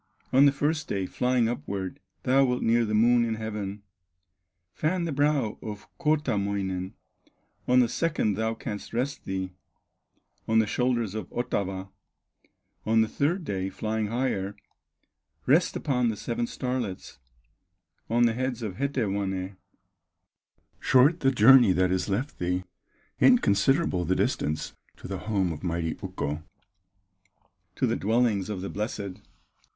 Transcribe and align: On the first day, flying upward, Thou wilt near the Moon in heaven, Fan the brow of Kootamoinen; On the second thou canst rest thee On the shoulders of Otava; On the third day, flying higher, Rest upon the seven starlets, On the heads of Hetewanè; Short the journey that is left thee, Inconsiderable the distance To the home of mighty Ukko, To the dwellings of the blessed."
On 0.33 0.47
the 0.47 0.51
first 0.51 0.87
day, 0.87 1.05
flying 1.05 1.47
upward, 1.47 1.99
Thou 2.23 2.43
wilt 2.43 2.63
near 2.63 2.85
the 2.85 2.95
Moon 2.95 3.23
in 3.23 3.35
heaven, 3.35 3.83
Fan 4.73 5.03
the 5.05 5.11
brow 5.11 5.59
of 5.61 5.85
Kootamoinen; 5.99 6.93
On 7.67 7.81
the 7.81 7.87
second 7.87 8.33
thou 8.33 8.55
canst 8.55 8.93
rest 8.93 9.25
thee 9.25 9.53
On 10.47 10.57
the 10.57 10.65
shoulders 10.65 11.13
of 11.13 11.29
Otava; 11.31 11.91
On 12.83 13.01
the 13.01 13.07
third 13.07 13.43
day, 13.43 13.69
flying 13.69 14.07
higher, 14.07 14.55
Rest 15.45 15.75
upon 15.75 16.09
the 16.09 16.17
seven 16.17 16.47
starlets, 16.47 17.19
On 18.09 18.23
the 18.23 18.33
heads 18.33 18.63
of 18.63 18.77
Hetewanè; 18.77 19.55
Short 20.79 21.19
the 21.19 21.29
journey 21.29 21.73
that 21.73 21.91
is 21.91 22.09
left 22.09 22.39
thee, 22.39 22.63
Inconsiderable 23.19 24.03
the 24.05 24.15
distance 24.15 24.73
To 24.97 25.07
the 25.07 25.19
home 25.19 25.53
of 25.53 25.61
mighty 25.63 25.93
Ukko, 26.01 26.41
To 27.75 27.85
the 27.85 27.95
dwellings 27.95 28.49
of 28.49 28.61
the 28.61 28.69
blessed." 28.71 29.21